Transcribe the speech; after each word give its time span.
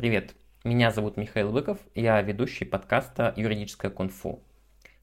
Привет, 0.00 0.34
меня 0.64 0.90
зовут 0.92 1.18
Михаил 1.18 1.52
Быков, 1.52 1.76
я 1.94 2.22
ведущий 2.22 2.64
подкаста 2.64 3.34
«Юридическое 3.36 3.90
кунг-фу». 3.90 4.42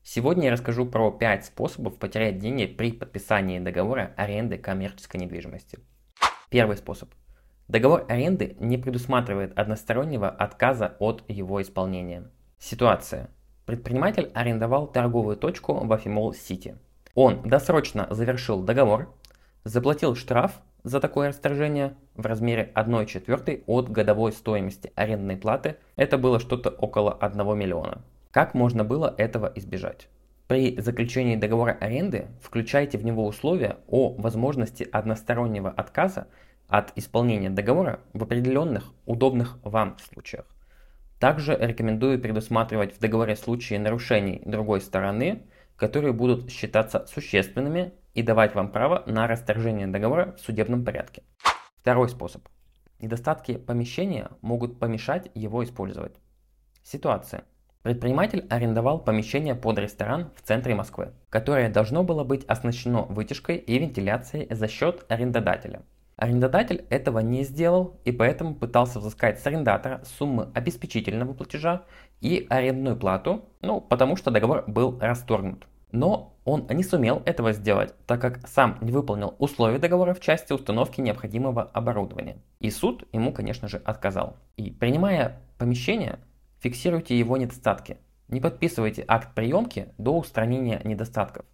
Сегодня 0.02 0.46
я 0.46 0.52
расскажу 0.52 0.88
про 0.88 1.12
5 1.12 1.46
способов 1.46 2.00
потерять 2.00 2.40
деньги 2.40 2.66
при 2.66 2.92
подписании 2.92 3.60
договора 3.60 4.16
аренды 4.18 4.58
коммерческой 4.58 5.18
недвижимости. 5.18 5.78
Первый 6.50 6.78
способ. 6.78 7.10
Договор 7.68 8.08
аренды 8.10 8.58
не 8.60 8.80
предусматривает 8.80 9.56
одностороннего 9.56 10.30
отказа 10.30 10.96
от 10.98 11.24
его 11.28 11.62
исполнения. 11.62 12.32
Ситуация. 12.58 13.30
Предприниматель 13.68 14.32
арендовал 14.34 14.88
торговую 14.88 15.38
точку 15.38 15.76
в 15.76 15.94
Афимол-Сити. 15.94 16.76
Он 17.14 17.44
досрочно 17.44 18.08
завершил 18.10 18.64
договор, 18.64 19.14
заплатил 19.64 20.16
штраф 20.16 20.60
за 20.84 21.00
такое 21.00 21.28
расторжение 21.28 21.96
в 22.18 22.26
размере 22.26 22.72
1 22.74 23.06
четвертой 23.06 23.64
от 23.68 23.90
годовой 23.90 24.32
стоимости 24.32 24.92
арендной 24.96 25.38
платы. 25.38 25.78
Это 25.96 26.18
было 26.18 26.40
что-то 26.40 26.70
около 26.70 27.14
1 27.14 27.58
миллиона. 27.58 28.02
Как 28.32 28.54
можно 28.54 28.84
было 28.84 29.14
этого 29.18 29.52
избежать? 29.56 30.10
При 30.48 30.80
заключении 30.80 31.36
договора 31.36 31.78
аренды 31.80 32.28
включайте 32.42 32.98
в 32.98 33.06
него 33.06 33.26
условия 33.26 33.78
о 33.88 34.14
возможности 34.18 34.88
одностороннего 34.92 35.70
отказа 35.70 36.28
от 36.68 36.92
исполнения 36.98 37.50
договора 37.50 38.00
в 38.14 38.24
определенных 38.24 38.94
удобных 39.06 39.58
вам 39.64 39.98
случаях. 40.00 40.46
Также 41.20 41.58
рекомендую 41.60 42.22
предусматривать 42.22 42.96
в 42.96 43.00
договоре 43.00 43.36
случаи 43.36 43.76
нарушений 43.76 44.42
другой 44.46 44.82
стороны, 44.82 45.44
которые 45.76 46.14
будут 46.14 46.52
считаться 46.52 47.06
существенными 47.08 47.94
и 48.14 48.22
давать 48.22 48.56
вам 48.56 48.72
право 48.72 49.04
на 49.06 49.28
расторжение 49.28 49.88
договора 49.88 50.36
в 50.38 50.46
судебном 50.46 50.86
порядке. 50.86 51.24
Второй 51.88 52.10
способ. 52.10 52.42
Недостатки 53.00 53.56
помещения 53.56 54.32
могут 54.42 54.78
помешать 54.78 55.32
его 55.34 55.64
использовать. 55.64 56.18
Ситуация. 56.84 57.46
Предприниматель 57.82 58.46
арендовал 58.50 59.00
помещение 59.00 59.56
под 59.56 59.80
ресторан 59.80 60.34
в 60.36 60.42
центре 60.42 60.76
Москвы, 60.76 61.14
которое 61.30 61.72
должно 61.72 62.04
было 62.04 62.26
быть 62.26 62.44
оснащено 62.44 63.04
вытяжкой 63.04 63.56
и 63.56 63.80
вентиляцией 63.80 64.54
за 64.54 64.68
счет 64.68 65.06
арендодателя. 65.08 65.84
Арендодатель 66.18 66.86
этого 66.90 67.20
не 67.20 67.46
сделал 67.46 68.02
и 68.04 68.12
поэтому 68.12 68.54
пытался 68.54 69.00
взыскать 69.00 69.40
с 69.40 69.48
арендатора 69.48 70.04
суммы 70.04 70.52
обеспечительного 70.54 71.34
платежа 71.36 71.84
и 72.20 72.48
арендную 72.50 72.98
плату, 72.98 73.46
ну, 73.62 73.80
потому 73.80 74.18
что 74.18 74.30
договор 74.30 74.66
был 74.68 75.00
расторгнут. 75.00 75.66
Но 75.98 76.38
он 76.46 76.68
не 76.70 76.84
сумел 76.84 77.24
этого 77.26 77.54
сделать, 77.54 77.96
так 78.06 78.22
как 78.22 78.48
сам 78.48 78.78
не 78.82 78.92
выполнил 78.92 79.34
условия 79.40 79.80
договора 79.80 80.14
в 80.14 80.20
части 80.20 80.54
установки 80.54 81.02
необходимого 81.02 81.64
оборудования. 81.64 82.38
И 82.60 82.70
суд 82.70 83.08
ему, 83.14 83.34
конечно 83.34 83.68
же, 83.68 83.78
отказал. 83.78 84.38
И 84.58 84.70
принимая 84.70 85.42
помещение, 85.58 86.20
фиксируйте 86.60 87.18
его 87.18 87.36
недостатки. 87.36 87.98
Не 88.28 88.40
подписывайте 88.40 89.06
акт 89.08 89.34
приемки 89.34 89.88
до 89.98 90.16
устранения 90.16 90.82
недостатков. 90.84 91.48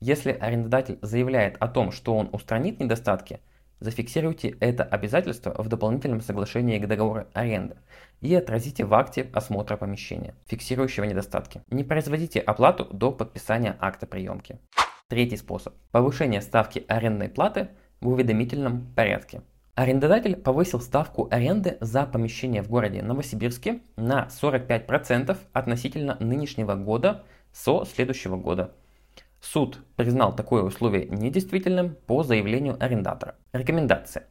Если 0.00 0.32
арендодатель 0.32 0.98
заявляет 1.00 1.56
о 1.58 1.66
том, 1.66 1.90
что 1.90 2.14
он 2.14 2.28
устранит 2.32 2.80
недостатки– 2.80 3.40
Зафиксируйте 3.80 4.56
это 4.60 4.84
обязательство 4.84 5.54
в 5.56 5.68
дополнительном 5.68 6.22
соглашении 6.22 6.78
к 6.78 6.86
договору 6.86 7.26
аренды 7.34 7.76
и 8.22 8.34
отразите 8.34 8.84
в 8.84 8.94
акте 8.94 9.28
осмотра 9.34 9.76
помещения, 9.76 10.34
фиксирующего 10.46 11.04
недостатки. 11.04 11.62
Не 11.70 11.84
производите 11.84 12.40
оплату 12.40 12.86
до 12.86 13.12
подписания 13.12 13.76
акта 13.78 14.06
приемки. 14.06 14.58
Третий 15.08 15.36
способ. 15.36 15.74
Повышение 15.92 16.40
ставки 16.40 16.84
арендной 16.88 17.28
платы 17.28 17.68
в 18.00 18.08
уведомительном 18.08 18.86
порядке. 18.96 19.42
Арендодатель 19.74 20.36
повысил 20.36 20.80
ставку 20.80 21.28
аренды 21.30 21.76
за 21.80 22.06
помещение 22.06 22.62
в 22.62 22.70
городе 22.70 23.02
Новосибирске 23.02 23.80
на 23.96 24.28
45% 24.30 25.36
относительно 25.52 26.16
нынешнего 26.18 26.76
года 26.76 27.24
со 27.52 27.84
следующего 27.84 28.36
года. 28.36 28.72
Суд 29.52 29.78
признал 29.94 30.34
такое 30.34 30.64
условие 30.64 31.06
недействительным 31.06 31.94
по 32.06 32.24
заявлению 32.24 32.76
арендатора. 32.82 33.36
Рекомендация. 33.52 34.26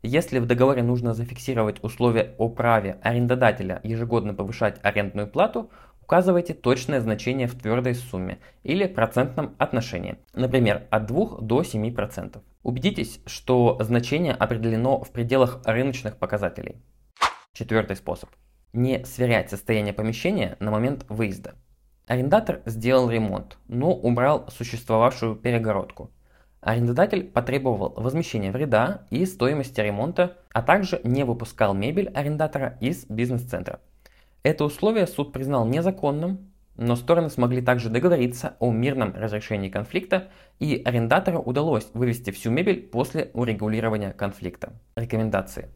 Если 0.00 0.38
в 0.38 0.46
договоре 0.46 0.84
нужно 0.84 1.12
зафиксировать 1.12 1.82
условие 1.82 2.36
о 2.38 2.48
праве 2.48 2.98
арендодателя 3.02 3.80
ежегодно 3.82 4.32
повышать 4.32 4.78
арендную 4.84 5.26
плату, 5.26 5.72
указывайте 6.00 6.54
точное 6.54 7.00
значение 7.00 7.48
в 7.48 7.56
твердой 7.56 7.96
сумме 7.96 8.38
или 8.62 8.86
процентном 8.86 9.56
отношении, 9.58 10.18
например, 10.34 10.86
от 10.90 11.06
2 11.06 11.38
до 11.40 11.62
7%. 11.62 12.40
Убедитесь, 12.62 13.20
что 13.26 13.76
значение 13.80 14.34
определено 14.34 15.02
в 15.02 15.10
пределах 15.10 15.62
рыночных 15.64 16.16
показателей. 16.16 16.76
Четвертый 17.54 17.96
способ. 17.96 18.30
Не 18.72 19.04
сверять 19.04 19.50
состояние 19.50 19.92
помещения 19.92 20.56
на 20.60 20.70
момент 20.70 21.04
выезда. 21.08 21.56
Арендатор 22.10 22.60
сделал 22.66 23.08
ремонт, 23.08 23.56
но 23.68 23.92
убрал 23.92 24.48
существовавшую 24.48 25.36
перегородку. 25.36 26.10
Арендодатель 26.60 27.22
потребовал 27.22 27.94
возмещения 27.96 28.50
вреда 28.50 29.06
и 29.10 29.24
стоимости 29.24 29.80
ремонта, 29.80 30.36
а 30.52 30.60
также 30.60 31.00
не 31.04 31.22
выпускал 31.22 31.72
мебель 31.72 32.08
арендатора 32.08 32.76
из 32.80 33.04
бизнес-центра. 33.04 33.78
Это 34.42 34.64
условие 34.64 35.06
суд 35.06 35.32
признал 35.32 35.64
незаконным, 35.66 36.50
но 36.76 36.96
стороны 36.96 37.30
смогли 37.30 37.62
также 37.62 37.90
договориться 37.90 38.56
о 38.58 38.72
мирном 38.72 39.14
разрешении 39.14 39.68
конфликта, 39.68 40.30
и 40.58 40.82
арендатору 40.84 41.40
удалось 41.40 41.86
вывести 41.94 42.32
всю 42.32 42.50
мебель 42.50 42.82
после 42.88 43.30
урегулирования 43.34 44.10
конфликта. 44.10 44.72
Рекомендации. 44.96 45.68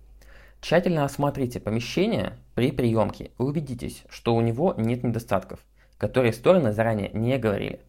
Тщательно 0.61 1.05
осмотрите 1.05 1.61
помещение 1.61 2.33
при 2.57 2.73
приемке 2.73 3.31
и 3.39 3.43
убедитесь, 3.43 4.03
что 4.09 4.35
у 4.35 4.41
него 4.41 4.75
нет 4.77 5.05
недостатков– 5.05 5.61
которые 5.99 6.33
стороны 6.33 6.73
заранее 6.73 7.11
не 7.13 7.39
говорили. 7.39 7.81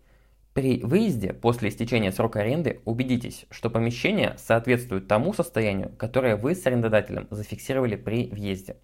При 0.54 0.80
выезде 0.82 1.34
после 1.34 1.68
истечения 1.68 2.12
срока 2.12 2.40
аренды 2.40 2.80
убедитесь, 2.86 3.46
что 3.52 3.70
помещение 3.70 4.36
соответствует 4.38 5.08
тому 5.08 5.34
состоянию, 5.34 5.92
которое 5.98 6.38
вы 6.38 6.56
с 6.56 6.66
арендодателем 6.66 7.28
зафиксировали 7.30 7.98
при 7.98 8.30
въезде. 8.30 8.78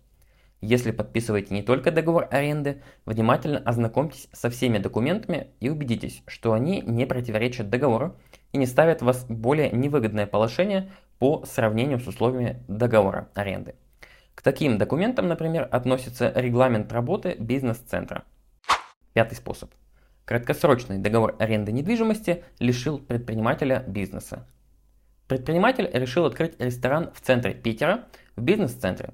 Если 0.60 0.92
подписываете 0.92 1.56
не 1.56 1.64
только 1.64 1.90
договор 1.90 2.28
аренды, 2.30 2.84
внимательно 3.06 3.58
ознакомьтесь 3.60 4.28
со 4.32 4.50
всеми 4.50 4.78
документами 4.78 5.48
и 5.60 5.70
убедитесь, 5.70 6.22
что 6.28 6.54
они 6.54 6.82
не 6.82 7.06
противоречат 7.06 7.70
договору 7.70 8.16
и 8.52 8.58
не 8.58 8.68
ставят 8.68 9.02
вас 9.02 9.26
в 9.28 9.34
более 9.34 9.72
невыгодное 9.72 10.28
положение 10.28 10.92
по 11.18 11.44
сравнению 11.46 12.00
с 12.00 12.08
условиями 12.08 12.62
договора 12.68 13.30
аренды. 13.34 13.76
К 14.36 14.42
таким 14.44 14.78
документам, 14.78 15.28
например, 15.28 15.68
относится 15.72 16.32
регламент 16.36 16.92
работы 16.92 17.36
бизнес-центра. 17.40 18.24
Пятый 19.14 19.36
способ. 19.36 19.72
Краткосрочный 20.26 20.98
договор 20.98 21.36
аренды 21.40 21.72
недвижимости 21.72 22.44
лишил 22.60 23.00
предпринимателя 23.00 23.84
бизнеса. 23.88 24.48
Предприниматель 25.28 25.90
решил 25.92 26.26
открыть 26.26 26.60
ресторан 26.60 27.12
в 27.14 27.22
центре 27.22 27.54
Питера, 27.54 28.06
в 28.36 28.42
бизнес-центре. 28.42 29.14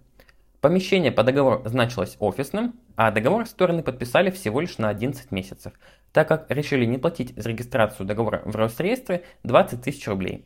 Помещение 0.61 1.11
по 1.11 1.23
договору 1.23 1.61
значилось 1.65 2.17
офисным, 2.19 2.79
а 2.95 3.11
договор 3.11 3.45
стороны 3.45 3.83
подписали 3.83 4.31
всего 4.31 4.59
лишь 4.59 4.79
на 4.79 4.89
11 4.89 5.31
месяцев, 5.31 5.73
так 6.11 6.27
как 6.27 6.45
решили 6.49 6.85
не 6.85 6.97
платить 6.97 7.33
за 7.35 7.49
регистрацию 7.49 8.05
договора 8.05 8.41
в 8.45 8.55
Росреестре 8.55 9.23
20 9.43 9.81
тысяч 9.83 10.07
рублей. 10.07 10.45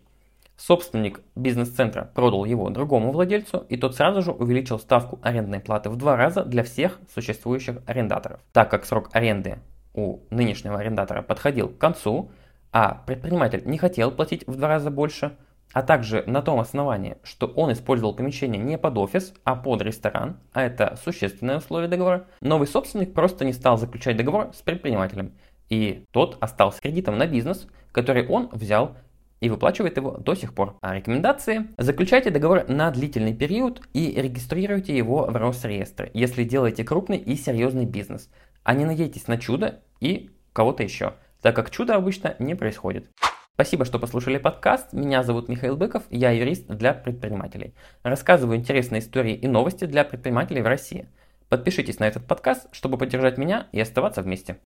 Собственник 0.61 1.21
бизнес-центра 1.35 2.11
продал 2.13 2.45
его 2.45 2.69
другому 2.69 3.11
владельцу, 3.11 3.65
и 3.67 3.77
тот 3.77 3.95
сразу 3.95 4.21
же 4.21 4.31
увеличил 4.31 4.77
ставку 4.77 5.17
арендной 5.23 5.59
платы 5.59 5.89
в 5.89 5.95
два 5.95 6.15
раза 6.15 6.43
для 6.43 6.63
всех 6.63 6.99
существующих 7.11 7.77
арендаторов. 7.87 8.41
Так 8.53 8.69
как 8.69 8.85
срок 8.85 9.09
аренды 9.11 9.57
у 9.95 10.19
нынешнего 10.29 10.77
арендатора 10.77 11.23
подходил 11.23 11.69
к 11.69 11.79
концу, 11.79 12.29
а 12.71 13.01
предприниматель 13.07 13.63
не 13.65 13.79
хотел 13.79 14.11
платить 14.11 14.45
в 14.45 14.55
два 14.55 14.67
раза 14.67 14.91
больше, 14.91 15.35
а 15.73 15.81
также 15.81 16.23
на 16.27 16.43
том 16.43 16.59
основании, 16.59 17.17
что 17.23 17.47
он 17.47 17.71
использовал 17.71 18.13
помещение 18.13 18.61
не 18.61 18.77
под 18.77 18.99
офис, 18.99 19.33
а 19.43 19.55
под 19.55 19.81
ресторан, 19.81 20.37
а 20.53 20.61
это 20.61 20.95
существенное 21.03 21.57
условие 21.57 21.89
договора, 21.89 22.27
новый 22.39 22.67
собственник 22.67 23.15
просто 23.15 23.45
не 23.45 23.53
стал 23.53 23.79
заключать 23.79 24.15
договор 24.15 24.51
с 24.53 24.61
предпринимателем, 24.61 25.33
и 25.69 26.05
тот 26.11 26.37
остался 26.39 26.81
кредитом 26.81 27.17
на 27.17 27.25
бизнес, 27.25 27.67
который 27.91 28.27
он 28.27 28.49
взял 28.51 28.95
и 29.41 29.49
выплачивает 29.49 29.97
его 29.97 30.11
до 30.11 30.35
сих 30.35 30.53
пор. 30.53 30.77
А 30.81 30.95
рекомендации? 30.95 31.67
Заключайте 31.77 32.29
договор 32.29 32.69
на 32.69 32.89
длительный 32.91 33.35
период 33.35 33.81
и 33.93 34.13
регистрируйте 34.15 34.95
его 34.95 35.25
в 35.25 35.35
Росреестре, 35.35 36.11
если 36.13 36.45
делаете 36.45 36.83
крупный 36.83 37.17
и 37.17 37.35
серьезный 37.35 37.85
бизнес, 37.85 38.29
а 38.63 38.73
не 38.73 38.85
надейтесь 38.85 39.27
на 39.27 39.37
чудо 39.37 39.81
и 39.99 40.29
кого-то 40.53 40.83
еще, 40.83 41.15
так 41.41 41.55
как 41.55 41.71
чудо 41.71 41.95
обычно 41.95 42.35
не 42.39 42.55
происходит. 42.55 43.09
Спасибо, 43.55 43.85
что 43.85 43.99
послушали 43.99 44.37
подкаст. 44.37 44.93
Меня 44.93 45.23
зовут 45.23 45.49
Михаил 45.49 45.75
Быков, 45.75 46.03
я 46.09 46.31
юрист 46.31 46.67
для 46.67 46.93
предпринимателей. 46.93 47.75
Рассказываю 48.01 48.57
интересные 48.57 49.01
истории 49.01 49.35
и 49.35 49.47
новости 49.47 49.85
для 49.85 50.03
предпринимателей 50.03 50.61
в 50.61 50.67
России. 50.67 51.07
Подпишитесь 51.49 51.99
на 51.99 52.07
этот 52.07 52.25
подкаст, 52.25 52.67
чтобы 52.71 52.97
поддержать 52.97 53.37
меня 53.37 53.67
и 53.71 53.79
оставаться 53.79 54.21
вместе. 54.21 54.57